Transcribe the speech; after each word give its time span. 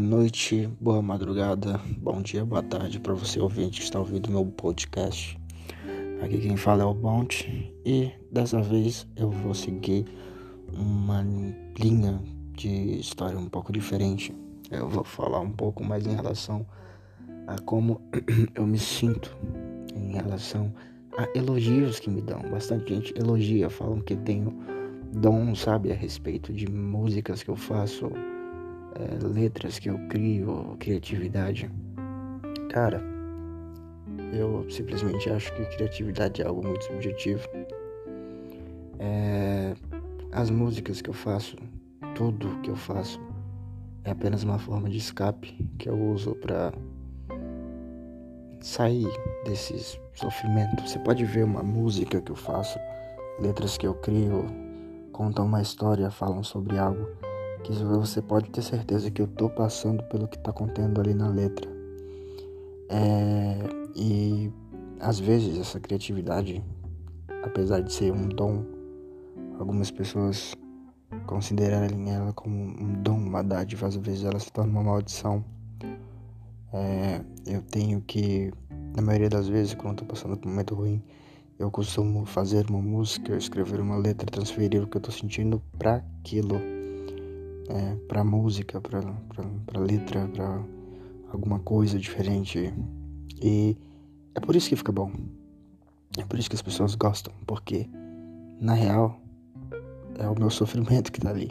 noite, 0.00 0.68
boa 0.80 1.00
madrugada, 1.00 1.80
bom 1.96 2.20
dia, 2.20 2.44
boa 2.44 2.64
tarde 2.64 2.98
para 2.98 3.14
você 3.14 3.38
ouvinte 3.38 3.78
que 3.78 3.84
está 3.84 3.96
ouvindo 3.96 4.28
meu 4.28 4.44
podcast. 4.44 5.38
Aqui 6.20 6.38
quem 6.38 6.56
fala 6.56 6.82
é 6.82 6.84
o 6.84 6.92
Bounty 6.92 7.72
e 7.86 8.10
dessa 8.30 8.60
vez 8.60 9.06
eu 9.14 9.30
vou 9.30 9.54
seguir 9.54 10.04
uma 10.72 11.24
linha 11.78 12.20
de 12.56 12.98
história 12.98 13.38
um 13.38 13.48
pouco 13.48 13.72
diferente. 13.72 14.34
Eu 14.68 14.88
vou 14.88 15.04
falar 15.04 15.38
um 15.38 15.52
pouco 15.52 15.84
mais 15.84 16.04
em 16.06 16.14
relação 16.14 16.66
a 17.46 17.56
como 17.60 18.00
eu 18.56 18.66
me 18.66 18.78
sinto 18.80 19.36
em 19.94 20.14
relação 20.14 20.74
a 21.16 21.28
elogios 21.38 22.00
que 22.00 22.10
me 22.10 22.20
dão. 22.20 22.40
Bastante 22.50 22.92
gente 22.92 23.16
elogia, 23.16 23.70
falam 23.70 24.00
que 24.00 24.16
tenho 24.16 24.58
dom, 25.12 25.54
sabe, 25.54 25.92
a 25.92 25.94
respeito 25.94 26.52
de 26.52 26.68
músicas 26.68 27.44
que 27.44 27.48
eu 27.48 27.56
faço 27.56 28.10
é, 28.94 29.26
letras 29.26 29.78
que 29.78 29.88
eu 29.88 29.98
crio, 30.08 30.76
criatividade. 30.78 31.70
Cara, 32.70 33.02
eu 34.32 34.68
simplesmente 34.70 35.28
acho 35.30 35.52
que 35.54 35.64
criatividade 35.76 36.42
é 36.42 36.46
algo 36.46 36.66
muito 36.66 36.84
subjetivo. 36.84 37.46
É, 38.98 39.74
as 40.32 40.50
músicas 40.50 41.02
que 41.02 41.10
eu 41.10 41.14
faço, 41.14 41.56
tudo 42.14 42.60
que 42.62 42.70
eu 42.70 42.76
faço, 42.76 43.20
é 44.04 44.10
apenas 44.10 44.42
uma 44.42 44.58
forma 44.58 44.88
de 44.88 44.98
escape 44.98 45.52
que 45.78 45.88
eu 45.88 45.98
uso 45.98 46.34
para 46.36 46.72
sair 48.60 49.08
desses 49.44 49.98
sofrimentos. 50.14 50.90
Você 50.90 50.98
pode 50.98 51.24
ver 51.24 51.44
uma 51.44 51.62
música 51.62 52.20
que 52.20 52.30
eu 52.30 52.36
faço, 52.36 52.78
letras 53.40 53.76
que 53.76 53.86
eu 53.86 53.94
crio, 53.94 54.46
contam 55.12 55.46
uma 55.46 55.60
história, 55.60 56.10
falam 56.10 56.42
sobre 56.42 56.78
algo 56.78 57.06
que 57.62 57.72
você 57.72 58.20
pode 58.20 58.50
ter 58.50 58.62
certeza 58.62 59.10
que 59.10 59.22
eu 59.22 59.26
tô 59.26 59.48
passando 59.48 60.02
pelo 60.04 60.26
que 60.26 60.38
tá 60.38 60.52
contendo 60.52 61.00
ali 61.00 61.14
na 61.14 61.28
letra. 61.28 61.70
É, 62.88 63.58
e 63.94 64.50
às 65.00 65.18
vezes 65.18 65.58
essa 65.58 65.80
criatividade, 65.80 66.62
apesar 67.42 67.80
de 67.80 67.92
ser 67.92 68.12
um 68.12 68.28
dom, 68.28 68.64
algumas 69.58 69.90
pessoas 69.90 70.54
considerarem 71.26 72.12
ela 72.12 72.32
como 72.32 72.54
um 72.54 73.02
dom, 73.02 73.16
uma 73.16 73.42
dádiva, 73.42 73.86
às 73.86 73.96
vezes 73.96 74.24
ela 74.24 74.38
se 74.38 74.52
torna 74.52 74.72
uma 74.72 74.82
maldição. 74.82 75.44
É, 76.72 77.20
eu 77.46 77.62
tenho 77.62 78.00
que, 78.00 78.52
na 78.96 79.02
maioria 79.02 79.28
das 79.28 79.46
vezes, 79.46 79.74
quando 79.74 79.98
tô 79.98 80.04
passando 80.04 80.36
por 80.36 80.48
um 80.48 80.50
momento 80.50 80.74
ruim, 80.74 81.02
eu 81.58 81.70
costumo 81.70 82.24
fazer 82.24 82.68
uma 82.68 82.80
música, 82.80 83.36
escrever 83.36 83.78
uma 83.78 83.96
letra, 83.96 84.26
transferir 84.26 84.82
o 84.82 84.86
que 84.86 84.96
eu 84.96 85.00
tô 85.00 85.12
sentindo 85.12 85.62
para 85.78 85.96
aquilo 86.20 86.81
é, 87.68 87.96
para 88.08 88.24
música, 88.24 88.80
para 88.80 89.80
letra, 89.80 90.28
para 90.28 90.62
alguma 91.32 91.58
coisa 91.58 91.98
diferente. 91.98 92.72
E 93.40 93.76
é 94.34 94.40
por 94.40 94.56
isso 94.56 94.68
que 94.68 94.76
fica 94.76 94.92
bom. 94.92 95.12
É 96.18 96.24
por 96.24 96.38
isso 96.38 96.50
que 96.50 96.56
as 96.56 96.62
pessoas 96.62 96.94
gostam, 96.94 97.32
porque 97.46 97.88
na 98.60 98.74
real 98.74 99.18
é 100.18 100.28
o 100.28 100.38
meu 100.38 100.50
sofrimento 100.50 101.10
que 101.10 101.20
tá 101.20 101.30
ali. 101.30 101.50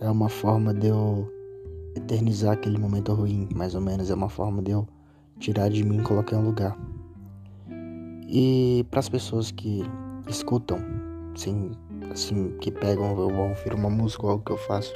É 0.00 0.10
uma 0.10 0.28
forma 0.28 0.74
de 0.74 0.88
eu 0.88 1.30
eternizar 1.94 2.54
aquele 2.54 2.78
momento 2.78 3.12
ruim, 3.12 3.48
mais 3.54 3.74
ou 3.74 3.80
menos. 3.80 4.10
É 4.10 4.14
uma 4.14 4.28
forma 4.28 4.62
de 4.62 4.72
eu 4.72 4.86
tirar 5.38 5.68
de 5.68 5.84
mim 5.84 5.98
e 5.98 6.02
colocar 6.02 6.36
em 6.36 6.40
um 6.40 6.46
lugar. 6.46 6.76
E 8.28 8.84
para 8.90 9.00
as 9.00 9.08
pessoas 9.08 9.50
que 9.50 9.82
escutam 10.28 10.78
sem 11.34 11.72
assim, 12.10 12.56
que 12.60 12.70
pegam, 12.70 13.18
eu 13.18 13.38
ouvir 13.38 13.74
uma 13.74 13.90
música 13.90 14.24
ou 14.24 14.32
algo 14.32 14.44
que 14.44 14.52
eu 14.52 14.56
faço, 14.56 14.94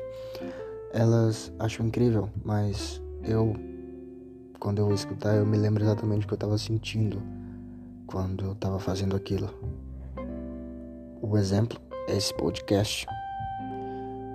elas 0.92 1.52
acham 1.58 1.86
incrível, 1.86 2.30
mas 2.44 3.02
eu, 3.22 3.54
quando 4.58 4.78
eu 4.78 4.92
escutar, 4.92 5.34
eu 5.34 5.44
me 5.44 5.56
lembro 5.56 5.82
exatamente 5.82 6.24
o 6.24 6.28
que 6.28 6.34
eu 6.34 6.36
estava 6.36 6.56
sentindo 6.56 7.20
quando 8.06 8.44
eu 8.44 8.52
estava 8.52 8.78
fazendo 8.78 9.16
aquilo. 9.16 9.50
O 11.20 11.36
exemplo 11.36 11.80
é 12.08 12.16
esse 12.16 12.32
podcast. 12.34 13.06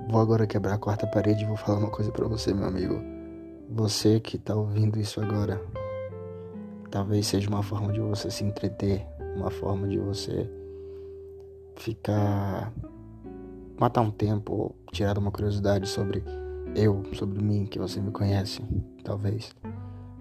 Vou 0.09 0.19
agora 0.19 0.47
quebrar 0.47 0.73
a 0.73 0.77
quarta 0.77 1.05
parede 1.05 1.43
e 1.43 1.47
vou 1.47 1.55
falar 1.55 1.79
uma 1.79 1.91
coisa 1.91 2.11
para 2.11 2.27
você, 2.27 2.53
meu 2.53 2.65
amigo. 2.65 2.99
Você 3.69 4.19
que 4.19 4.37
tá 4.39 4.55
ouvindo 4.55 4.99
isso 4.99 5.21
agora, 5.21 5.61
talvez 6.89 7.27
seja 7.27 7.47
uma 7.47 7.61
forma 7.61 7.93
de 7.93 7.99
você 7.99 8.31
se 8.31 8.43
entreter, 8.43 9.05
uma 9.35 9.51
forma 9.51 9.87
de 9.87 9.99
você 9.99 10.49
ficar. 11.79 12.71
matar 13.79 14.01
um 14.01 14.11
tempo 14.11 14.53
ou 14.53 14.75
tirar 14.91 15.17
uma 15.17 15.31
curiosidade 15.31 15.87
sobre 15.87 16.23
eu, 16.75 17.03
sobre 17.13 17.41
mim, 17.41 17.65
que 17.65 17.79
você 17.79 17.99
me 17.99 18.11
conhece, 18.11 18.61
talvez. 19.03 19.55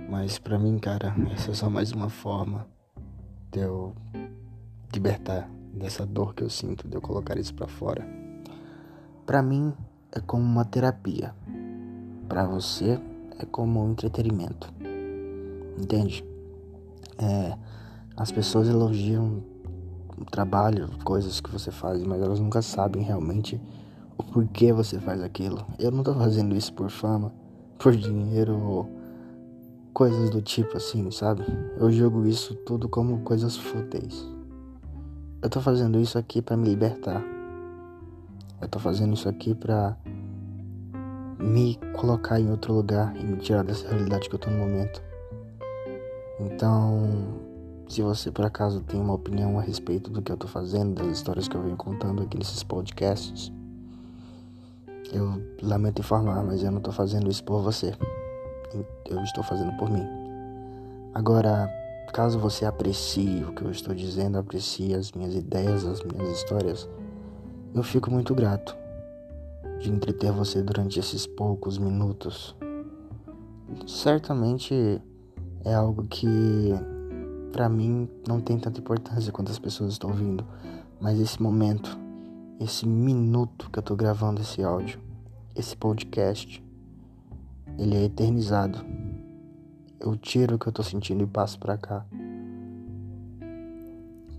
Mas 0.08 0.38
para 0.38 0.58
mim, 0.58 0.78
cara, 0.78 1.14
essa 1.32 1.50
é 1.50 1.54
só 1.54 1.68
mais 1.68 1.92
uma 1.92 2.08
forma 2.08 2.66
de 3.50 3.60
eu 3.60 3.94
libertar 4.92 5.50
dessa 5.74 6.06
dor 6.06 6.34
que 6.34 6.42
eu 6.42 6.50
sinto, 6.50 6.88
de 6.88 6.96
eu 6.96 7.00
colocar 7.00 7.38
isso 7.38 7.54
para 7.54 7.68
fora. 7.68 8.06
Para 9.26 9.42
mim 9.42 9.74
é 10.12 10.20
como 10.20 10.42
uma 10.42 10.64
terapia. 10.64 11.34
Para 12.28 12.46
você 12.46 12.98
é 13.38 13.44
como 13.44 13.84
um 13.84 13.92
entretenimento. 13.92 14.72
Entende? 15.78 16.24
É, 17.18 17.56
as 18.16 18.32
pessoas 18.32 18.68
elogiam 18.68 19.42
trabalho, 20.24 20.88
coisas 21.04 21.40
que 21.40 21.50
você 21.50 21.70
faz, 21.70 22.02
mas 22.02 22.20
elas 22.20 22.40
nunca 22.40 22.62
sabem 22.62 23.02
realmente 23.02 23.60
o 24.16 24.22
porquê 24.22 24.72
você 24.72 24.98
faz 24.98 25.22
aquilo. 25.22 25.64
Eu 25.78 25.90
não 25.90 26.02
tô 26.02 26.14
fazendo 26.14 26.56
isso 26.56 26.72
por 26.72 26.90
fama, 26.90 27.32
por 27.78 27.94
dinheiro 27.94 28.58
ou 28.58 28.90
coisas 29.92 30.30
do 30.30 30.40
tipo 30.42 30.76
assim, 30.76 31.10
sabe? 31.10 31.44
Eu 31.78 31.90
jogo 31.90 32.26
isso 32.26 32.54
tudo 32.54 32.88
como 32.88 33.20
coisas 33.20 33.56
fúteis. 33.56 34.26
Eu 35.40 35.48
tô 35.48 35.60
fazendo 35.60 36.00
isso 36.00 36.18
aqui 36.18 36.42
para 36.42 36.56
me 36.56 36.68
libertar. 36.68 37.22
Eu 38.60 38.68
tô 38.68 38.78
fazendo 38.78 39.14
isso 39.14 39.28
aqui 39.28 39.54
para 39.54 39.96
me 41.38 41.78
colocar 41.94 42.40
em 42.40 42.50
outro 42.50 42.74
lugar 42.74 43.16
e 43.16 43.24
me 43.24 43.36
tirar 43.36 43.62
dessa 43.62 43.88
realidade 43.88 44.28
que 44.28 44.34
eu 44.34 44.38
tô 44.38 44.50
no 44.50 44.58
momento. 44.58 45.00
Então, 46.40 47.47
se 47.88 48.02
você 48.02 48.30
por 48.30 48.44
acaso 48.44 48.80
tem 48.82 49.00
uma 49.00 49.14
opinião 49.14 49.58
a 49.58 49.62
respeito 49.62 50.10
do 50.10 50.20
que 50.20 50.30
eu 50.30 50.36
tô 50.36 50.46
fazendo, 50.46 50.94
das 50.94 51.16
histórias 51.16 51.48
que 51.48 51.56
eu 51.56 51.62
venho 51.62 51.76
contando 51.76 52.22
aqui 52.22 52.36
nesses 52.36 52.62
podcasts, 52.62 53.50
eu 55.10 55.42
lamento 55.62 56.00
informar, 56.00 56.44
mas 56.44 56.62
eu 56.62 56.70
não 56.70 56.80
tô 56.80 56.92
fazendo 56.92 57.30
isso 57.30 57.42
por 57.42 57.62
você. 57.62 57.94
Eu 59.08 59.22
estou 59.22 59.42
fazendo 59.42 59.74
por 59.78 59.90
mim. 59.90 60.06
Agora, 61.14 61.66
caso 62.12 62.38
você 62.38 62.66
aprecie 62.66 63.42
o 63.42 63.52
que 63.52 63.62
eu 63.62 63.70
estou 63.70 63.94
dizendo, 63.94 64.38
aprecie 64.38 64.94
as 64.94 65.10
minhas 65.12 65.34
ideias, 65.34 65.86
as 65.86 66.02
minhas 66.02 66.28
histórias, 66.36 66.86
eu 67.74 67.82
fico 67.82 68.10
muito 68.10 68.34
grato 68.34 68.76
de 69.80 69.90
entreter 69.90 70.30
você 70.30 70.62
durante 70.62 71.00
esses 71.00 71.26
poucos 71.26 71.78
minutos. 71.78 72.54
Certamente 73.86 75.00
é 75.64 75.74
algo 75.74 76.04
que 76.04 76.74
para 77.58 77.68
mim 77.68 78.08
não 78.24 78.40
tem 78.40 78.56
tanta 78.56 78.78
importância 78.78 79.32
quanto 79.32 79.50
as 79.50 79.58
pessoas 79.58 79.94
estão 79.94 80.10
ouvindo, 80.10 80.46
mas 81.00 81.18
esse 81.18 81.42
momento, 81.42 81.98
esse 82.60 82.86
minuto 82.86 83.68
que 83.68 83.80
eu 83.80 83.82
tô 83.82 83.96
gravando 83.96 84.40
esse 84.40 84.62
áudio, 84.62 85.00
esse 85.56 85.76
podcast, 85.76 86.64
ele 87.76 87.96
é 87.96 88.04
eternizado. 88.04 88.78
Eu 89.98 90.16
tiro 90.16 90.54
o 90.54 90.58
que 90.60 90.68
eu 90.68 90.72
tô 90.72 90.84
sentindo 90.84 91.24
e 91.24 91.26
passo 91.26 91.58
para 91.58 91.76
cá. 91.76 92.06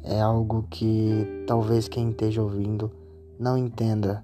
É 0.01 0.21
algo 0.21 0.65
que 0.69 1.43
talvez 1.45 1.89
quem 1.89 2.11
esteja 2.11 2.41
ouvindo 2.41 2.89
não 3.37 3.57
entenda, 3.57 4.23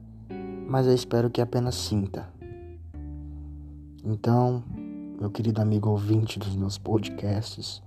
mas 0.69 0.87
eu 0.87 0.93
espero 0.93 1.29
que 1.29 1.41
apenas 1.41 1.75
sinta. 1.75 2.29
Então, 4.05 4.63
meu 5.19 5.29
querido 5.29 5.61
amigo 5.61 5.89
ouvinte 5.89 6.39
dos 6.39 6.55
meus 6.55 6.77
podcasts, 6.77 7.83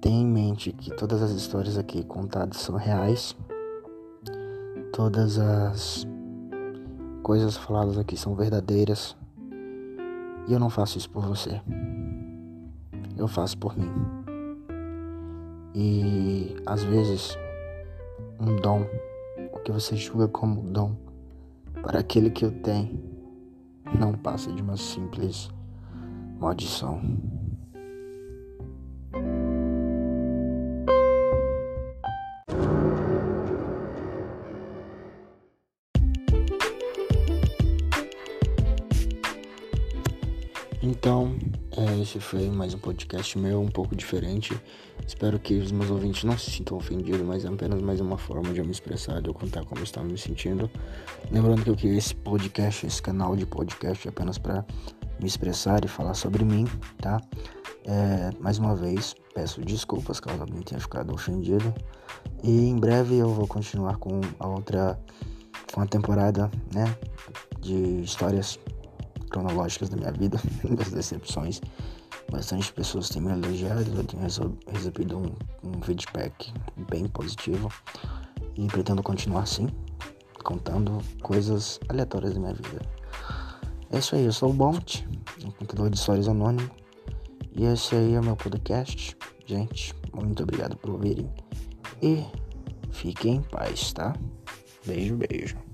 Tenha 0.00 0.22
em 0.22 0.26
mente 0.26 0.72
que 0.72 0.90
todas 0.96 1.22
as 1.22 1.32
histórias 1.32 1.76
aqui 1.76 2.02
contadas 2.02 2.56
são 2.56 2.76
reais. 2.76 3.36
Todas 4.94 5.38
as 5.38 6.06
coisas 7.22 7.54
faladas 7.56 7.98
aqui 7.98 8.16
são 8.16 8.34
verdadeiras. 8.34 9.14
E 10.48 10.52
eu 10.52 10.58
não 10.58 10.70
faço 10.70 10.96
isso 10.96 11.10
por 11.10 11.26
você. 11.26 11.60
Eu 13.14 13.28
faço 13.28 13.58
por 13.58 13.76
mim. 13.76 13.92
E 15.74 16.56
às 16.64 16.82
vezes, 16.82 17.36
um 18.40 18.56
dom, 18.56 18.86
o 19.52 19.58
que 19.58 19.70
você 19.70 19.96
julga 19.96 20.28
como 20.28 20.62
dom, 20.62 20.96
para 21.82 22.00
aquele 22.00 22.30
que 22.30 22.46
o 22.46 22.50
tem, 22.50 23.04
não 23.98 24.14
passa 24.14 24.50
de 24.50 24.62
uma 24.62 24.78
simples 24.78 25.50
maldição. 26.38 27.02
Então, 40.90 41.36
é, 41.76 42.00
esse 42.00 42.18
foi 42.18 42.50
mais 42.50 42.74
um 42.74 42.78
podcast 42.78 43.38
meu, 43.38 43.60
um 43.60 43.68
pouco 43.68 43.94
diferente. 43.94 44.60
Espero 45.06 45.38
que 45.38 45.54
os 45.54 45.70
meus 45.70 45.88
ouvintes 45.88 46.24
não 46.24 46.36
se 46.36 46.50
sintam 46.50 46.76
ofendidos, 46.76 47.20
mas 47.20 47.44
é 47.44 47.48
apenas 47.48 47.80
mais 47.80 48.00
uma 48.00 48.18
forma 48.18 48.52
de 48.52 48.58
eu 48.58 48.64
me 48.64 48.72
expressar, 48.72 49.22
de 49.22 49.28
eu 49.28 49.32
contar 49.32 49.64
como 49.64 49.80
eu 49.80 49.84
estava 49.84 50.04
me 50.04 50.18
sentindo. 50.18 50.68
Lembrando 51.30 51.62
que 51.62 51.70
eu 51.70 51.76
criei 51.76 51.96
esse 51.96 52.12
podcast, 52.12 52.84
esse 52.84 53.00
canal 53.00 53.36
de 53.36 53.46
podcast 53.46 54.08
apenas 54.08 54.36
para 54.36 54.66
me 55.20 55.28
expressar 55.28 55.84
e 55.84 55.88
falar 55.88 56.14
sobre 56.14 56.44
mim, 56.44 56.66
tá? 56.98 57.20
É, 57.84 58.32
mais 58.40 58.58
uma 58.58 58.74
vez, 58.74 59.14
peço 59.32 59.60
desculpas 59.60 60.18
caso 60.18 60.40
alguém 60.40 60.60
tenha 60.60 60.80
ficado 60.80 61.14
ofendido. 61.14 61.72
E 62.42 62.66
em 62.68 62.76
breve 62.76 63.16
eu 63.16 63.28
vou 63.28 63.46
continuar 63.46 63.96
com 63.98 64.20
a 64.40 64.48
outra, 64.48 64.98
com 65.72 65.82
a 65.82 65.86
temporada, 65.86 66.50
né? 66.74 66.96
De 67.60 68.02
histórias 68.02 68.58
cronológicas 69.30 69.88
da 69.88 69.96
minha 69.96 70.12
vida, 70.12 70.38
das 70.76 70.90
decepções. 70.90 71.60
Bastante 72.30 72.72
pessoas 72.72 73.08
têm 73.08 73.22
me 73.22 73.32
elogiado, 73.32 73.90
eu 73.96 74.04
tenho 74.04 74.22
recebido 74.66 75.18
um, 75.18 75.32
um 75.64 75.82
feedback 75.82 76.52
bem 76.88 77.06
positivo 77.08 77.72
e 78.56 78.66
pretendo 78.66 79.02
continuar 79.02 79.42
assim, 79.42 79.68
contando 80.44 80.98
coisas 81.22 81.80
aleatórias 81.88 82.34
da 82.34 82.40
minha 82.40 82.54
vida. 82.54 82.82
É 83.90 83.98
isso 83.98 84.14
aí, 84.14 84.24
eu 84.24 84.32
sou 84.32 84.50
o 84.50 84.52
Bont, 84.52 85.06
um 85.44 85.50
contador 85.50 85.90
de 85.90 85.98
histórias 85.98 86.28
anônimo, 86.28 86.70
e 87.56 87.64
esse 87.64 87.94
aí 87.96 88.14
é 88.14 88.20
o 88.20 88.24
meu 88.24 88.36
podcast. 88.36 89.16
Gente, 89.46 89.94
muito 90.14 90.42
obrigado 90.42 90.76
por 90.76 90.90
ouvirem 90.90 91.28
e 92.00 92.24
fiquem 92.92 93.36
em 93.36 93.42
paz, 93.42 93.92
tá? 93.92 94.14
Beijo, 94.86 95.16
beijo. 95.16 95.69